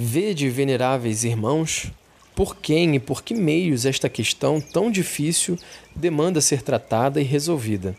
Vede, 0.00 0.48
veneráveis 0.48 1.24
irmãos, 1.24 1.90
por 2.32 2.54
quem 2.54 2.94
e 2.94 3.00
por 3.00 3.20
que 3.20 3.34
meios 3.34 3.84
esta 3.84 4.08
questão 4.08 4.60
tão 4.60 4.92
difícil 4.92 5.58
demanda 5.92 6.40
ser 6.40 6.62
tratada 6.62 7.20
e 7.20 7.24
resolvida. 7.24 7.98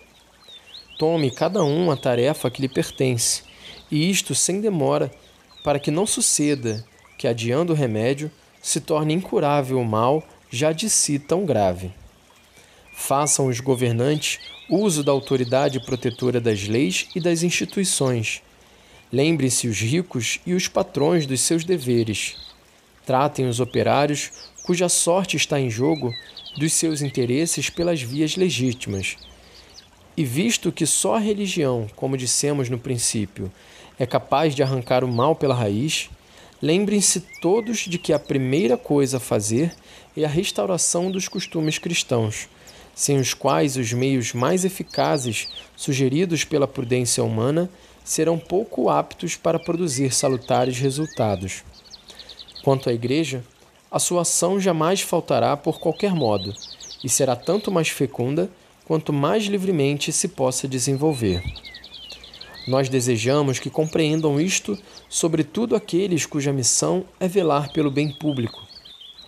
Tome 0.98 1.30
cada 1.30 1.62
um 1.62 1.92
a 1.92 1.98
tarefa 1.98 2.50
que 2.50 2.62
lhe 2.62 2.70
pertence, 2.70 3.44
e 3.92 4.10
isto 4.10 4.34
sem 4.34 4.62
demora, 4.62 5.12
para 5.62 5.78
que 5.78 5.92
não 5.92 6.08
suceda 6.08 6.86
que, 7.18 7.28
adiando 7.28 7.74
o 7.74 7.76
remédio, 7.76 8.32
se 8.62 8.80
torne 8.80 9.14
incurável 9.14 9.78
o 9.78 9.84
mal 9.84 10.24
já 10.50 10.72
de 10.72 10.90
si 10.90 11.20
tão 11.20 11.46
grave. 11.46 11.92
Façam 12.94 13.48
os 13.48 13.60
governantes 13.60 14.40
uso 14.70 15.04
da 15.04 15.12
autoridade 15.12 15.82
protetora 15.82 16.40
das 16.40 16.66
leis 16.66 17.10
e 17.14 17.20
das 17.20 17.44
instituições. 17.44 18.42
Lembrem-se 19.12 19.68
os 19.68 19.80
ricos 19.80 20.40
e 20.46 20.54
os 20.54 20.68
patrões 20.68 21.26
dos 21.26 21.42
seus 21.42 21.64
deveres. 21.64 22.36
Tratem 23.06 23.48
os 23.48 23.60
operários, 23.60 24.32
cuja 24.64 24.88
sorte 24.88 25.36
está 25.36 25.60
em 25.60 25.70
jogo, 25.70 26.14
dos 26.58 26.74
seus 26.74 27.02
interesses 27.02 27.70
pelas 27.70 28.02
vias 28.02 28.36
legítimas. 28.36 29.18
E 30.16 30.24
visto 30.24 30.72
que 30.72 30.86
só 30.86 31.16
a 31.16 31.20
religião, 31.20 31.88
como 31.96 32.18
dissemos 32.18 32.70
no 32.70 32.78
princípio, 32.78 33.52
é 33.98 34.06
capaz 34.06 34.54
de 34.54 34.62
arrancar 34.62 35.04
o 35.04 35.08
mal 35.08 35.36
pela 35.36 35.56
raiz, 35.56 36.10
lembrem-se 36.62 37.24
todos 37.42 37.80
de 37.80 37.98
que 37.98 38.14
a 38.14 38.20
primeira 38.20 38.78
coisa 38.78 39.18
a 39.18 39.20
fazer 39.20 39.74
é 40.16 40.24
a 40.24 40.30
restauração 40.30 41.10
dos 41.10 41.28
costumes 41.28 41.80
cristãos 41.80 42.48
sem 43.00 43.18
os 43.18 43.34
quais 43.34 43.78
os 43.78 43.94
meios 43.94 44.34
mais 44.34 44.66
eficazes 44.66 45.48
sugeridos 45.74 46.44
pela 46.44 46.68
prudência 46.68 47.24
humana 47.24 47.70
serão 48.04 48.38
pouco 48.38 48.90
aptos 48.90 49.36
para 49.36 49.60
produzir 49.60 50.14
salutares 50.14 50.80
resultados. 50.80 51.64
Quanto 52.64 52.90
à 52.90 52.94
Igreja, 52.94 53.44
a 53.92 54.00
sua 54.00 54.22
ação 54.22 54.60
jamais 54.60 55.02
faltará 55.02 55.56
por 55.58 55.80
qualquer 55.80 56.14
modo, 56.14 56.54
e 57.04 57.10
será 57.10 57.36
tanto 57.36 57.72
mais 57.72 57.90
fecunda 57.90 58.50
quanto 58.86 59.14
mais 59.14 59.46
livremente 59.46 60.12
se 60.12 60.28
possa 60.28 60.68
desenvolver. 60.68 61.44
Nós 62.68 62.90
desejamos 62.90 63.58
que 63.58 63.70
compreendam 63.70 64.40
isto, 64.40 64.78
sobretudo 65.08 65.76
aqueles 65.76 66.26
cuja 66.26 66.54
missão 66.54 67.06
é 67.20 67.28
velar 67.28 67.72
pelo 67.72 67.90
bem 67.90 68.12
público. 68.12 68.60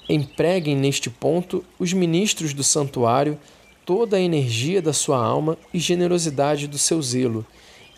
Empreguem 0.08 0.76
neste 0.76 1.10
ponto 1.10 1.64
os 1.80 1.94
ministros 1.94 2.54
do 2.54 2.64
santuário 2.64 3.40
toda 3.86 4.18
a 4.18 4.22
energia 4.22 4.82
da 4.82 4.94
sua 4.94 5.18
alma 5.18 5.58
e 5.74 5.80
generosidade 5.80 6.68
do 6.68 6.78
seu 6.78 7.02
zelo, 7.02 7.46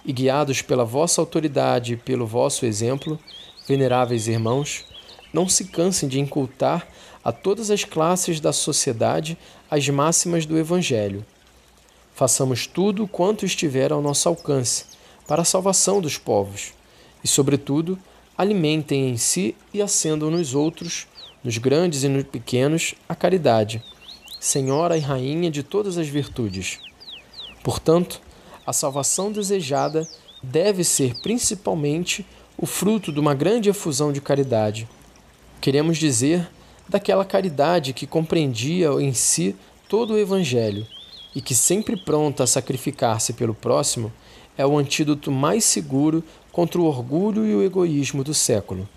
e 0.05 0.11
guiados 0.11 0.61
pela 0.61 0.83
vossa 0.83 1.21
autoridade 1.21 1.93
e 1.93 1.97
pelo 1.97 2.25
vosso 2.25 2.65
exemplo, 2.65 3.19
veneráveis 3.67 4.27
irmãos, 4.27 4.85
não 5.31 5.47
se 5.47 5.65
cansem 5.65 6.07
de 6.07 6.19
incultar 6.19 6.87
a 7.23 7.31
todas 7.31 7.71
as 7.71 7.83
classes 7.83 8.39
da 8.39 8.51
sociedade 8.51 9.37
as 9.69 9.87
máximas 9.89 10.45
do 10.45 10.57
Evangelho. 10.57 11.25
Façamos 12.13 12.67
tudo 12.67 13.07
quanto 13.07 13.45
estiver 13.45 13.91
ao 13.91 14.01
nosso 14.01 14.29
alcance 14.29 14.85
para 15.27 15.41
a 15.41 15.45
salvação 15.45 16.01
dos 16.01 16.17
povos, 16.17 16.73
e, 17.23 17.27
sobretudo, 17.27 17.97
alimentem 18.37 19.09
em 19.09 19.17
si 19.17 19.55
e 19.73 19.81
acendam 19.81 20.29
nos 20.29 20.53
outros, 20.53 21.07
nos 21.43 21.57
grandes 21.57 22.03
e 22.03 22.09
nos 22.09 22.23
pequenos, 22.23 22.93
a 23.07 23.15
caridade 23.15 23.81
Senhora 24.43 24.97
e 24.97 24.99
Rainha 24.99 25.49
de 25.49 25.63
todas 25.63 25.97
as 25.97 26.09
virtudes. 26.09 26.77
Portanto, 27.63 28.19
a 28.65 28.73
salvação 28.73 29.31
desejada 29.31 30.07
deve 30.41 30.83
ser 30.83 31.15
principalmente 31.21 32.25
o 32.57 32.65
fruto 32.65 33.11
de 33.11 33.19
uma 33.19 33.33
grande 33.33 33.69
efusão 33.69 34.11
de 34.11 34.21
caridade. 34.21 34.87
Queremos 35.59 35.97
dizer 35.97 36.49
daquela 36.87 37.25
caridade 37.25 37.93
que 37.93 38.05
compreendia 38.05 38.89
em 38.99 39.13
si 39.13 39.55
todo 39.87 40.13
o 40.13 40.17
Evangelho 40.17 40.85
e 41.35 41.41
que, 41.41 41.55
sempre 41.55 41.97
pronta 41.97 42.43
a 42.43 42.47
sacrificar-se 42.47 43.33
pelo 43.33 43.53
próximo, 43.53 44.11
é 44.57 44.65
o 44.65 44.77
antídoto 44.77 45.31
mais 45.31 45.63
seguro 45.63 46.23
contra 46.51 46.79
o 46.79 46.85
orgulho 46.85 47.45
e 47.45 47.55
o 47.55 47.63
egoísmo 47.63 48.23
do 48.23 48.33
século. 48.33 48.87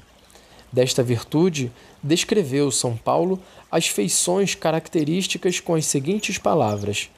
Desta 0.71 1.03
virtude, 1.03 1.73
descreveu 2.03 2.71
São 2.71 2.97
Paulo 2.97 3.41
as 3.71 3.87
feições 3.87 4.55
características 4.55 5.61
com 5.61 5.75
as 5.75 5.87
seguintes 5.87 6.37
palavras: 6.37 7.09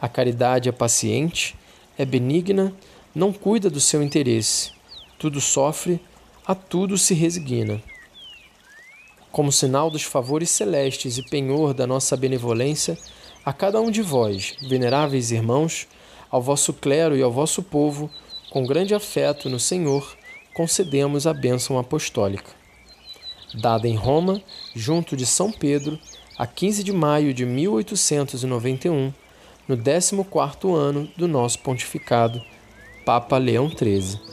A 0.00 0.08
caridade 0.08 0.68
é 0.68 0.72
paciente, 0.72 1.56
é 1.98 2.04
benigna, 2.04 2.72
não 3.14 3.32
cuida 3.32 3.68
do 3.68 3.80
seu 3.80 4.02
interesse, 4.02 4.70
tudo 5.18 5.40
sofre, 5.40 6.00
a 6.46 6.54
tudo 6.54 6.96
se 6.96 7.12
resigna. 7.12 7.82
Como 9.32 9.52
sinal 9.52 9.90
dos 9.90 10.04
favores 10.04 10.50
celestes 10.50 11.18
e 11.18 11.28
penhor 11.28 11.74
da 11.74 11.86
nossa 11.86 12.16
benevolência, 12.16 12.96
a 13.44 13.52
cada 13.52 13.80
um 13.80 13.90
de 13.90 14.00
vós, 14.00 14.54
veneráveis 14.68 15.30
irmãos, 15.32 15.86
ao 16.30 16.40
vosso 16.40 16.72
clero 16.72 17.16
e 17.16 17.22
ao 17.22 17.32
vosso 17.32 17.62
povo, 17.62 18.08
com 18.50 18.64
grande 18.64 18.94
afeto 18.94 19.50
no 19.50 19.58
Senhor, 19.58 20.16
concedemos 20.54 21.26
a 21.26 21.34
bênção 21.34 21.78
apostólica 21.78 22.58
dada 23.54 23.88
em 23.88 23.94
Roma, 23.94 24.42
junto 24.74 25.16
de 25.16 25.26
São 25.26 25.50
Pedro, 25.50 25.98
a 26.36 26.46
15 26.46 26.84
de 26.84 26.92
maio 26.92 27.34
de 27.34 27.44
1891, 27.44 29.12
no 29.68 29.76
14º 29.76 30.74
ano 30.74 31.06
do 31.14 31.28
nosso 31.28 31.58
pontificado, 31.58 32.42
Papa 33.04 33.36
Leão 33.36 33.68
XIII. 33.68 34.27